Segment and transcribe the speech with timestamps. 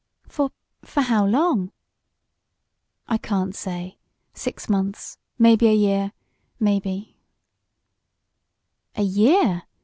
[0.27, 0.49] "For
[0.81, 1.71] for how long?"
[3.07, 3.99] "I can't say
[4.33, 6.13] six months maybe a year
[6.59, 7.17] maybe"
[8.95, 9.67] "A year!